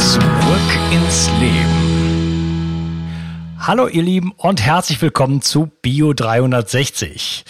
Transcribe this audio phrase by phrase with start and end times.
[0.00, 0.22] Zurück
[0.90, 3.06] ins Leben.
[3.58, 7.44] Hallo ihr Lieben und herzlich willkommen zu Bio 360.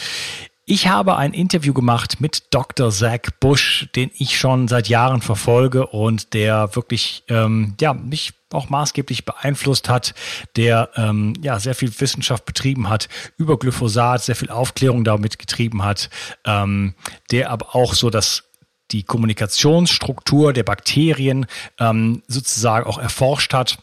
[0.67, 2.91] Ich habe ein Interview gemacht mit Dr.
[2.91, 8.69] Zach Bush, den ich schon seit Jahren verfolge und der wirklich ähm, ja, mich auch
[8.69, 10.13] maßgeblich beeinflusst hat,
[10.57, 15.85] der ähm, ja sehr viel Wissenschaft betrieben hat über Glyphosat, sehr viel Aufklärung damit getrieben
[15.85, 16.11] hat,
[16.45, 16.95] ähm,
[17.31, 18.50] der aber auch so das
[18.93, 21.47] die Kommunikationsstruktur der Bakterien
[21.79, 23.79] ähm, sozusagen auch erforscht hat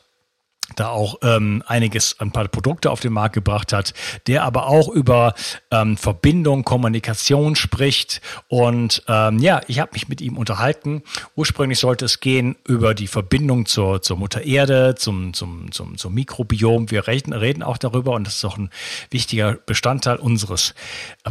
[0.75, 3.93] da auch ähm, einiges an paar Produkte auf den Markt gebracht hat,
[4.27, 5.33] der aber auch über
[5.71, 8.21] ähm, Verbindung, Kommunikation spricht.
[8.47, 11.03] Und ähm, ja, ich habe mich mit ihm unterhalten.
[11.35, 16.13] Ursprünglich sollte es gehen über die Verbindung zur, zur Mutter Erde, zum, zum, zum, zum
[16.13, 16.91] Mikrobiom.
[16.91, 18.69] Wir reden, reden auch darüber und das ist auch ein
[19.09, 20.75] wichtiger Bestandteil unseres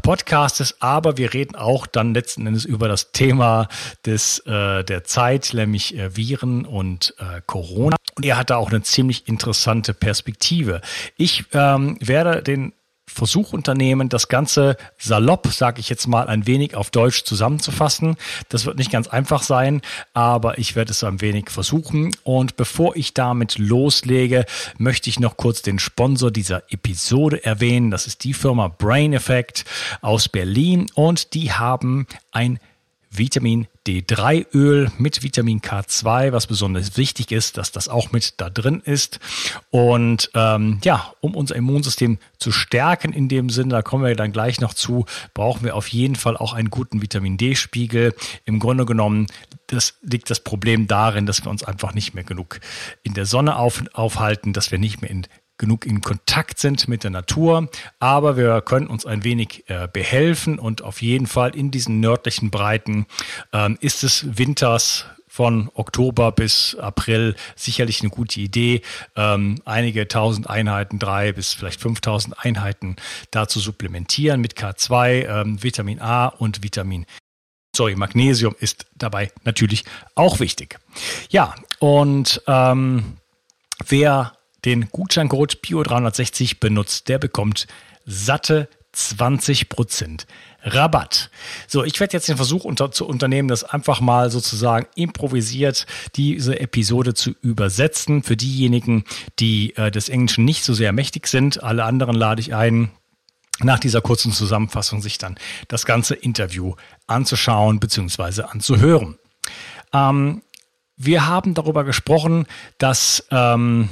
[0.03, 0.81] Podcastes.
[0.81, 3.69] Aber wir reden auch dann letzten Endes über das Thema
[4.05, 7.97] des, äh, der Zeit, nämlich äh, Viren und äh, Corona.
[8.15, 10.81] Und er hat da auch eine ziemlich interessante Perspektive.
[11.17, 12.73] Ich ähm, werde den
[13.09, 18.17] Versuch unternehmen, das Ganze salopp, sage ich jetzt mal, ein wenig auf Deutsch zusammenzufassen.
[18.49, 19.81] Das wird nicht ganz einfach sein,
[20.13, 22.17] aber ich werde es ein wenig versuchen.
[22.25, 24.45] Und bevor ich damit loslege,
[24.77, 27.93] möchte ich noch kurz den Sponsor dieser Episode erwähnen.
[27.93, 29.65] Das ist die Firma Brain Effect
[30.03, 32.59] aus Berlin und die haben ein
[33.11, 38.83] Vitamin D3-Öl mit Vitamin K2, was besonders wichtig ist, dass das auch mit da drin
[38.85, 39.21] ist.
[39.71, 44.33] Und ähm, ja, um unser Immunsystem zu stärken in dem Sinne, da kommen wir dann
[44.33, 48.15] gleich noch zu, brauchen wir auf jeden Fall auch einen guten Vitamin D-Spiegel.
[48.45, 49.27] Im Grunde genommen
[49.69, 52.61] das liegt das Problem darin, dass wir uns einfach nicht mehr genug
[53.03, 55.27] in der Sonne auf, aufhalten, dass wir nicht mehr in
[55.59, 57.69] genug in Kontakt sind mit der Natur,
[57.99, 62.51] aber wir können uns ein wenig äh, behelfen und auf jeden Fall in diesen nördlichen
[62.51, 63.07] Breiten
[63.53, 65.07] ähm, ist es winters
[65.37, 68.81] von Oktober bis April sicherlich eine gute Idee,
[69.17, 72.97] ähm, einige tausend Einheiten, drei bis vielleicht 5000 Einheiten
[73.33, 77.05] da zu supplementieren mit K2, ähm, Vitamin A und Vitamin
[77.77, 79.85] Sorry, Magnesium ist dabei natürlich
[80.15, 80.79] auch wichtig.
[81.29, 83.19] Ja, und ähm,
[83.87, 84.33] wer
[84.67, 87.67] den Gutscheincode BIO360 benutzt, der bekommt
[88.05, 90.27] satte 20%
[90.63, 91.31] Rabatt.
[91.69, 96.59] So, ich werde jetzt den Versuch unter, zu unternehmen, das einfach mal sozusagen improvisiert diese
[96.59, 98.23] Episode zu übersetzen.
[98.23, 99.05] Für diejenigen,
[99.39, 102.91] die äh, des Englischen nicht so sehr mächtig sind, alle anderen lade ich ein,
[103.61, 105.37] nach dieser kurzen Zusammenfassung sich dann
[105.69, 106.75] das ganze Interview
[107.07, 108.43] anzuschauen bzw.
[108.43, 109.19] anzuhören.
[109.93, 110.43] Ähm,
[110.97, 112.47] wir haben darüber gesprochen,
[112.79, 113.89] dass ähm,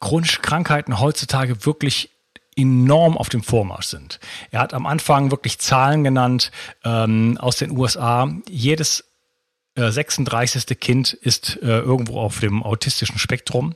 [0.00, 2.10] chronische Krankheiten heutzutage wirklich
[2.56, 4.18] enorm auf dem Vormarsch sind.
[4.50, 6.50] Er hat am Anfang wirklich Zahlen genannt
[6.84, 8.28] ähm, aus den USA.
[8.48, 9.04] Jedes
[9.76, 10.78] äh, 36.
[10.80, 13.74] Kind ist äh, irgendwo auf dem autistischen Spektrum.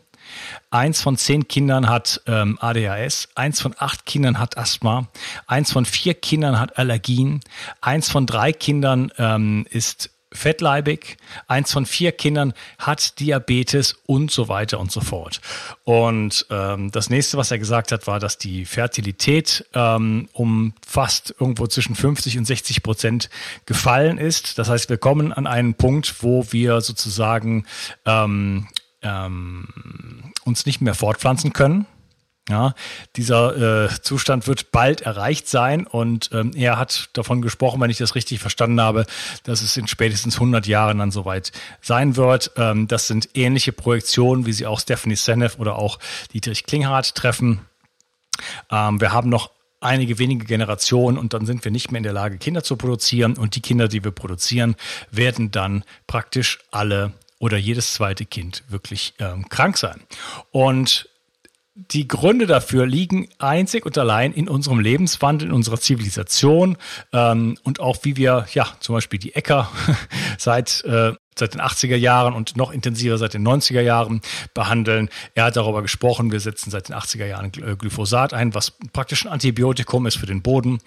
[0.70, 5.08] Eins von zehn Kindern hat ähm, ADHS, eins von acht Kindern hat Asthma,
[5.46, 7.40] eins von vier Kindern hat Allergien,
[7.80, 11.16] eins von drei Kindern ähm, ist fettleibig,
[11.46, 15.40] eins von vier Kindern hat Diabetes und so weiter und so fort.
[15.84, 21.34] Und ähm, das nächste, was er gesagt hat, war, dass die Fertilität ähm, um fast
[21.38, 23.30] irgendwo zwischen 50 und 60 Prozent
[23.66, 24.58] gefallen ist.
[24.58, 27.66] Das heißt, wir kommen an einen Punkt, wo wir sozusagen
[28.06, 28.68] ähm,
[29.02, 31.86] ähm, uns nicht mehr fortpflanzen können.
[32.48, 32.74] Ja,
[33.14, 37.98] dieser äh, Zustand wird bald erreicht sein und ähm, er hat davon gesprochen, wenn ich
[37.98, 39.06] das richtig verstanden habe,
[39.44, 42.50] dass es in spätestens 100 Jahren dann soweit sein wird.
[42.56, 46.00] Ähm, das sind ähnliche Projektionen, wie sie auch Stephanie Seneff oder auch
[46.32, 47.60] Dietrich Klinghardt treffen.
[48.72, 52.12] Ähm, wir haben noch einige wenige Generationen und dann sind wir nicht mehr in der
[52.12, 54.74] Lage, Kinder zu produzieren und die Kinder, die wir produzieren,
[55.12, 60.00] werden dann praktisch alle oder jedes zweite Kind wirklich ähm, krank sein.
[60.50, 61.08] Und
[61.74, 66.76] die Gründe dafür liegen einzig und allein in unserem Lebenswandel, in unserer Zivilisation
[67.12, 69.70] ähm, und auch wie wir, ja, zum Beispiel die Äcker
[70.38, 74.20] seit, äh, seit den 80er Jahren und noch intensiver seit den 90er Jahren
[74.52, 75.08] behandeln.
[75.34, 79.24] Er hat darüber gesprochen, wir setzen seit den 80er Jahren äh, Glyphosat ein, was praktisch
[79.24, 80.78] ein Antibiotikum ist für den Boden.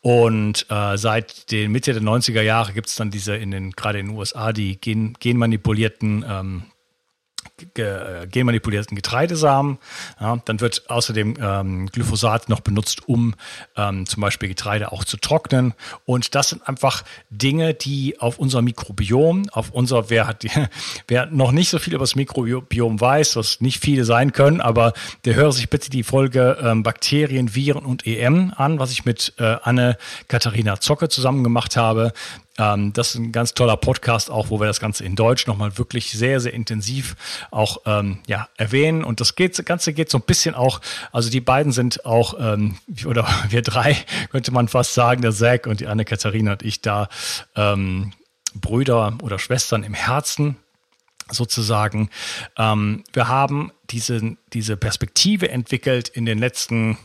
[0.00, 4.00] Und äh, seit den Mitte der 90er Jahre gibt es dann diese in den, gerade
[4.00, 6.62] in den USA, die gen, genmanipulierten ähm,
[7.74, 9.78] genmanipulierten Getreidesamen.
[10.20, 13.34] Ja, dann wird außerdem ähm, Glyphosat noch benutzt, um
[13.76, 15.74] ähm, zum Beispiel Getreide auch zu trocknen.
[16.04, 20.44] Und das sind einfach Dinge, die auf unser Mikrobiom, auf unser, wer hat
[21.08, 24.92] wer noch nicht so viel über das Mikrobiom weiß, was nicht viele sein können, aber
[25.24, 29.32] der höre sich bitte die Folge ähm, Bakterien, Viren und EM an, was ich mit
[29.38, 32.12] äh, Anne-Katharina Zocke zusammen gemacht habe.
[32.58, 35.76] Ähm, das ist ein ganz toller Podcast auch, wo wir das Ganze in Deutsch nochmal
[35.78, 37.16] wirklich sehr, sehr intensiv
[37.50, 39.04] auch ähm, ja, erwähnen.
[39.04, 40.80] Und das, geht, Ganze geht so ein bisschen auch,
[41.12, 43.96] also die beiden sind auch, ähm, oder wir drei,
[44.30, 47.08] könnte man fast sagen, der Zack und die Anne-Katharina und ich da
[47.56, 48.12] ähm,
[48.54, 50.56] Brüder oder Schwestern im Herzen
[51.30, 52.10] sozusagen.
[52.56, 56.98] Ähm, wir haben diese, diese Perspektive entwickelt in den letzten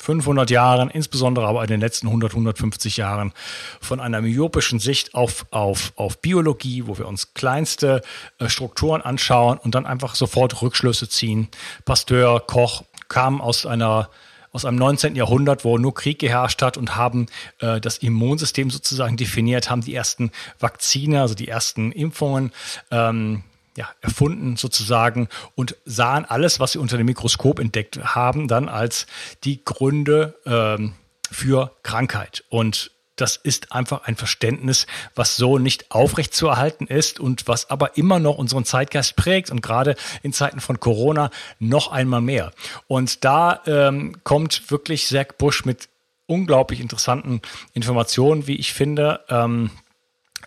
[0.00, 3.32] 500 Jahren, insbesondere aber in den letzten 100, 150 Jahren,
[3.80, 8.02] von einer myopischen Sicht auf, auf, auf Biologie, wo wir uns kleinste
[8.38, 11.48] äh, Strukturen anschauen und dann einfach sofort Rückschlüsse ziehen.
[11.84, 14.10] Pasteur, Koch kamen aus einer
[14.52, 15.16] aus einem 19.
[15.16, 17.26] Jahrhundert, wo nur Krieg geherrscht hat und haben
[17.58, 22.52] äh, das Immunsystem sozusagen definiert, haben die ersten Vakzine, also die ersten Impfungen
[22.90, 23.44] ähm,
[23.76, 29.06] ja, erfunden sozusagen und sahen alles, was sie unter dem Mikroskop entdeckt haben, dann als
[29.44, 30.94] die Gründe ähm,
[31.30, 32.44] für Krankheit.
[32.48, 38.18] Und das ist einfach ein Verständnis, was so nicht aufrechtzuerhalten ist und was aber immer
[38.18, 42.52] noch unseren Zeitgeist prägt und gerade in Zeiten von Corona noch einmal mehr.
[42.86, 45.88] Und da ähm, kommt wirklich Zach Bush mit
[46.26, 47.40] unglaublich interessanten
[47.72, 49.24] Informationen, wie ich finde.
[49.28, 49.70] Ähm,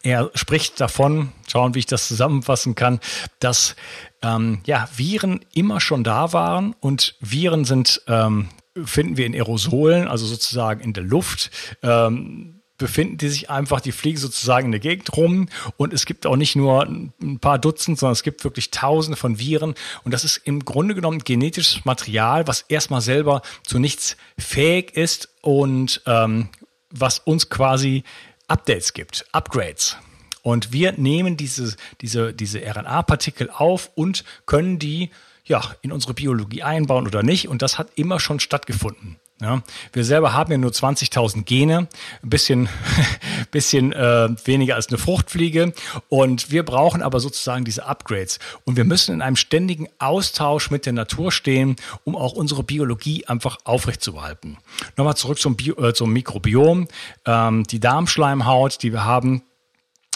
[0.03, 2.99] er spricht davon, schauen, wie ich das zusammenfassen kann,
[3.39, 3.75] dass
[4.21, 8.49] ähm, ja, Viren immer schon da waren und Viren sind, ähm,
[8.83, 11.51] finden wir in Aerosolen, also sozusagen in der Luft.
[11.83, 16.25] Ähm, befinden die sich einfach, die fliegen sozusagen in der Gegend rum und es gibt
[16.25, 20.23] auch nicht nur ein paar Dutzend, sondern es gibt wirklich Tausende von Viren und das
[20.23, 26.49] ist im Grunde genommen genetisches Material, was erstmal selber zu nichts fähig ist und ähm,
[26.89, 28.03] was uns quasi
[28.49, 29.97] Updates gibt, Upgrades.
[30.41, 35.11] Und wir nehmen diese, diese, diese RNA-Partikel auf und können die
[35.45, 37.47] ja, in unsere Biologie einbauen oder nicht.
[37.49, 39.17] Und das hat immer schon stattgefunden.
[39.41, 39.63] Ja,
[39.93, 41.87] wir selber haben ja nur 20.000 Gene,
[42.21, 42.67] ein bisschen,
[43.51, 45.73] bisschen äh, weniger als eine Fruchtfliege.
[46.09, 48.39] Und wir brauchen aber sozusagen diese Upgrades.
[48.65, 53.25] Und wir müssen in einem ständigen Austausch mit der Natur stehen, um auch unsere Biologie
[53.27, 54.57] einfach aufrechtzuerhalten.
[54.97, 56.89] Nochmal zurück zum, Bio, äh, zum Mikrobiom.
[57.25, 59.43] Ähm, die Darmschleimhaut, die wir haben,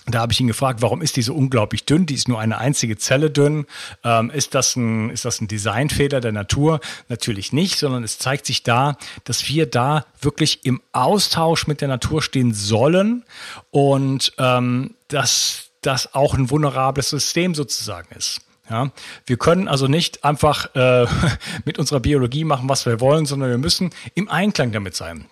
[0.05, 2.05] da habe ich ihn gefragt, warum ist die so unglaublich dünn?
[2.05, 3.65] Die ist nur eine einzige Zelle dünn.
[4.03, 6.81] Ähm, ist, das ein, ist das ein Designfehler der Natur?
[7.07, 11.87] Natürlich nicht, sondern es zeigt sich da, dass wir da wirklich im Austausch mit der
[11.87, 13.23] Natur stehen sollen
[13.71, 18.41] und ähm, dass das auch ein vulnerables System sozusagen ist.
[18.69, 18.91] Ja,
[19.25, 21.05] wir können also nicht einfach äh,
[21.65, 25.27] mit unserer Biologie machen, was wir wollen, sondern wir müssen im Einklang damit sein.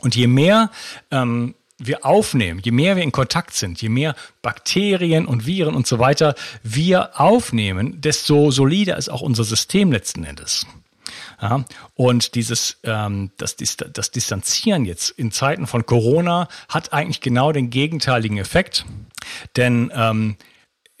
[0.00, 0.70] Und je mehr
[1.10, 1.54] ähm,
[1.86, 5.98] wir aufnehmen, je mehr wir in Kontakt sind, je mehr Bakterien und Viren und so
[5.98, 10.66] weiter wir aufnehmen, desto solider ist auch unser System letzten Endes.
[11.40, 11.64] Ja,
[11.94, 17.70] und dieses ähm, das, das Distanzieren jetzt in Zeiten von Corona hat eigentlich genau den
[17.70, 18.84] gegenteiligen Effekt.
[19.56, 20.36] Denn ähm,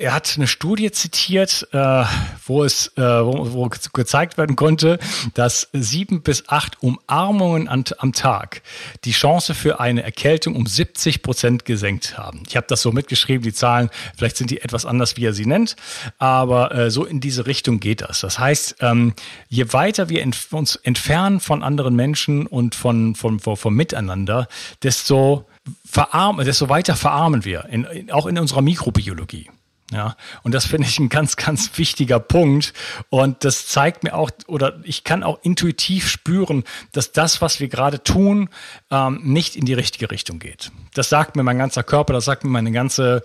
[0.02, 2.04] er hat eine Studie zitiert, äh,
[2.44, 4.98] wo es äh, wo, wo, gezeigt werden konnte,
[5.34, 8.62] dass sieben bis acht Umarmungen an, am Tag
[9.04, 12.42] die Chance für eine Erkältung um 70 Prozent gesenkt haben.
[12.48, 15.46] Ich habe das so mitgeschrieben, die Zahlen, vielleicht sind die etwas anders, wie er sie
[15.46, 15.76] nennt,
[16.18, 18.20] aber äh, so in diese Richtung geht das.
[18.20, 19.14] Das heißt, ähm,
[19.48, 24.48] je weiter wir ent uns entfernen von anderen Menschen und von, von, von, von Miteinander,
[24.82, 25.46] desto
[25.84, 29.48] verarmen, desto weiter verarmen wir, in, in, auch in unserer Mikrobiologie.
[29.92, 32.72] Ja, und das finde ich ein ganz, ganz wichtiger Punkt.
[33.10, 37.68] Und das zeigt mir auch, oder ich kann auch intuitiv spüren, dass das, was wir
[37.68, 38.48] gerade tun,
[38.90, 40.72] ähm, nicht in die richtige Richtung geht.
[40.94, 43.22] Das sagt mir mein ganzer Körper, das sagt mir meine ganze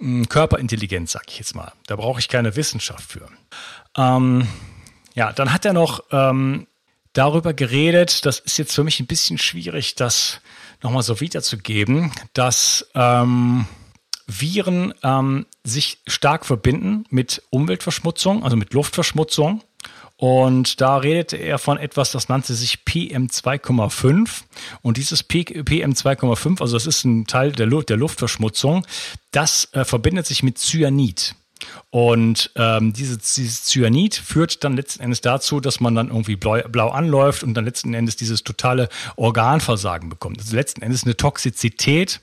[0.00, 1.72] äh, Körperintelligenz, sag ich jetzt mal.
[1.86, 3.28] Da brauche ich keine Wissenschaft für.
[3.96, 4.48] Ähm,
[5.14, 6.66] ja, dann hat er noch ähm,
[7.12, 10.40] darüber geredet, das ist jetzt für mich ein bisschen schwierig, das
[10.82, 13.66] nochmal so wiederzugeben, dass ähm,
[14.26, 19.62] Viren ähm, sich stark verbinden mit Umweltverschmutzung, also mit Luftverschmutzung.
[20.16, 24.42] Und da redete er von etwas, das nannte sich PM2,5.
[24.82, 28.86] Und dieses PM2,5, also das ist ein Teil der, Luft, der Luftverschmutzung,
[29.30, 31.34] das äh, verbindet sich mit Cyanid.
[31.90, 36.60] Und ähm, diese, dieses Cyanid führt dann letzten Endes dazu, dass man dann irgendwie blau,
[36.68, 40.38] blau, anläuft und dann letzten Endes dieses totale Organversagen bekommt.
[40.38, 42.20] Also letzten Endes eine Toxizität.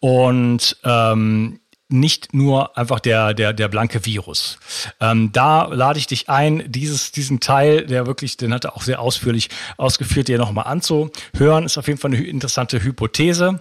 [0.00, 4.58] Und ähm, nicht nur einfach der, der, der blanke Virus.
[5.00, 8.82] Ähm, da lade ich dich ein, dieses, diesen Teil, der wirklich, den hat er auch
[8.82, 11.64] sehr ausführlich ausgeführt, dir nochmal anzuhören.
[11.64, 13.60] Ist auf jeden Fall eine interessante Hypothese.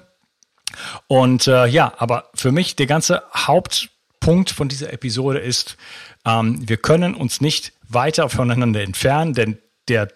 [1.08, 5.78] Und äh, ja, aber für mich der ganze Hauptpunkt von dieser Episode ist,
[6.26, 10.08] ähm, wir können uns nicht weiter voneinander entfernen, denn der,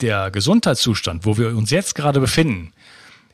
[0.00, 2.72] der Gesundheitszustand, wo wir uns jetzt gerade befinden,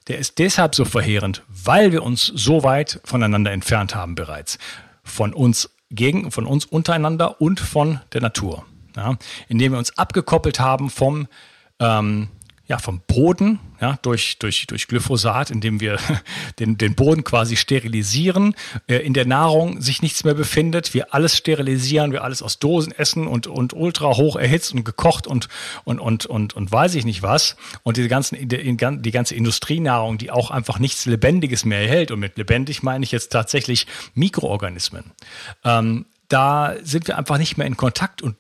[0.08, 4.58] der ist deshalb so verheerend, weil wir uns so weit voneinander entfernt haben bereits.
[5.04, 8.64] Von uns gegen, von uns untereinander und von der Natur.
[8.96, 9.16] Ja,
[9.48, 11.26] indem wir uns abgekoppelt haben vom
[11.78, 12.28] ähm,
[12.66, 15.98] ja, vom Boden, ja, durch, durch, durch Glyphosat, indem wir
[16.60, 18.54] den, den Boden quasi sterilisieren,
[18.86, 22.92] äh, in der Nahrung sich nichts mehr befindet, wir alles sterilisieren, wir alles aus Dosen
[22.92, 25.48] essen und, und ultra hoch erhitzt und gekocht und,
[25.84, 27.56] und, und, und, und weiß ich nicht was.
[27.82, 32.12] Und die, ganzen, die, ganze Industrienahrung, die auch einfach nichts Lebendiges mehr erhält.
[32.12, 35.12] Und mit lebendig meine ich jetzt tatsächlich Mikroorganismen.
[35.64, 38.36] Ähm, da sind wir einfach nicht mehr in Kontakt und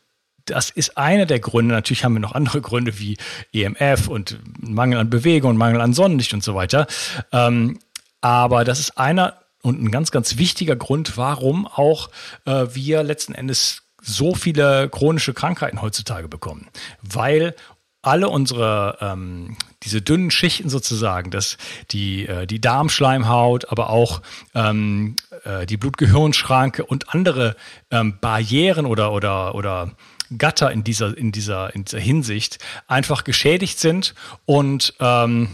[0.46, 1.74] das ist einer der Gründe.
[1.74, 3.16] Natürlich haben wir noch andere Gründe wie
[3.52, 6.86] EMF und Mangel an Bewegung und Mangel an Sonnenlicht und so weiter.
[7.32, 7.78] Ähm,
[8.20, 12.10] aber das ist einer und ein ganz, ganz wichtiger Grund, warum auch
[12.46, 16.68] äh, wir letzten Endes so viele chronische Krankheiten heutzutage bekommen.
[17.00, 17.54] Weil
[18.02, 21.56] alle unsere ähm, diese dünnen Schichten sozusagen, dass
[21.92, 24.22] die äh, die Darmschleimhaut, aber auch
[24.54, 27.56] ähm, äh, die Blutgehirnschranke und andere
[27.92, 29.92] ähm, Barrieren oder oder oder
[30.38, 35.48] Gatter in dieser, in dieser, in dieser Hinsicht einfach geschädigt sind und ähm,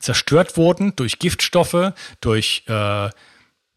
[0.00, 3.10] zerstört wurden durch Giftstoffe, durch äh,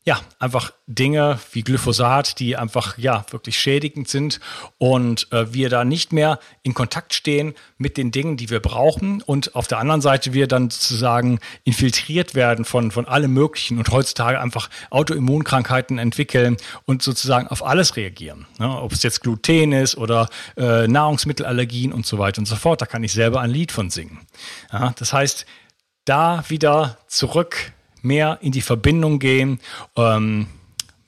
[0.10, 4.40] ja, einfach Dinge wie Glyphosat, die einfach ja wirklich schädigend sind
[4.80, 9.22] und äh, wir da nicht mehr in Kontakt stehen mit den Dingen, die wir brauchen
[9.22, 13.92] und auf der anderen Seite wir dann sozusagen infiltriert werden von, von allem Möglichen und
[13.92, 18.48] heutzutage einfach Autoimmunkrankheiten entwickeln und sozusagen auf alles reagieren.
[18.58, 18.68] Ne?
[18.68, 22.88] Ob es jetzt Gluten ist oder äh, Nahrungsmittelallergien und so weiter und so fort, da
[22.88, 24.22] kann ich selber ein Lied von singen.
[24.74, 25.46] Ja, das heißt,
[26.06, 29.60] da wieder zurück mehr in die Verbindung gehen.
[29.96, 30.48] Ähm,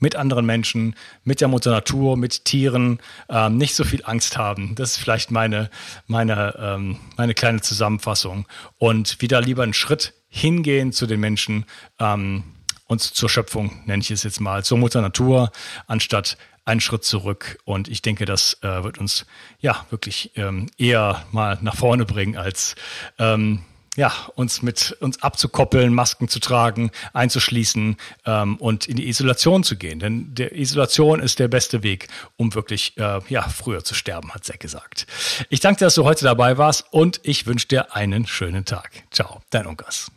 [0.01, 4.73] mit anderen Menschen, mit der Mutter Natur, mit Tieren, ähm, nicht so viel Angst haben.
[4.75, 5.69] Das ist vielleicht meine,
[6.07, 8.47] meine, ähm, meine kleine Zusammenfassung.
[8.79, 11.65] Und wieder lieber einen Schritt hingehen zu den Menschen
[11.99, 12.43] ähm,
[12.87, 15.51] und zur Schöpfung, nenne ich es jetzt mal, zur Mutter Natur,
[15.85, 17.59] anstatt einen Schritt zurück.
[17.63, 19.27] Und ich denke, das äh, wird uns
[19.59, 22.75] ja wirklich ähm, eher mal nach vorne bringen, als
[23.19, 23.63] ähm,
[23.97, 29.75] ja, uns mit uns abzukoppeln, Masken zu tragen, einzuschließen ähm, und in die Isolation zu
[29.75, 29.99] gehen.
[29.99, 32.07] Denn der Isolation ist der beste Weg,
[32.37, 35.07] um wirklich äh, ja, früher zu sterben, hat Zack gesagt.
[35.49, 39.03] Ich danke dir, dass du heute dabei warst und ich wünsche dir einen schönen Tag.
[39.11, 40.09] Ciao, dein Unkas.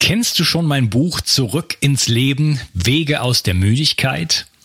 [0.00, 4.46] Kennst du schon mein Buch Zurück ins Leben, Wege aus der Müdigkeit?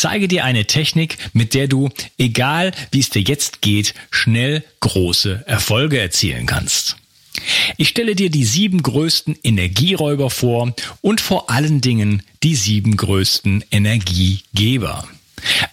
[0.00, 5.44] Zeige dir eine Technik, mit der du, egal wie es dir jetzt geht, schnell große
[5.46, 6.96] Erfolge erzielen kannst.
[7.76, 13.62] Ich stelle dir die sieben größten Energieräuber vor und vor allen Dingen die sieben größten
[13.70, 15.06] Energiegeber.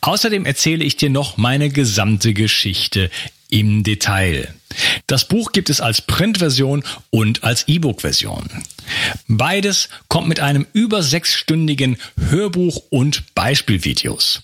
[0.02, 3.10] Außerdem erzähle ich dir noch meine gesamte Geschichte
[3.50, 4.54] im Detail.
[5.08, 8.46] Das Buch gibt es als Printversion und als E-Book-Version.
[9.28, 11.98] Beides kommt mit einem über sechsstündigen
[12.30, 14.44] Hörbuch und Beispielvideos.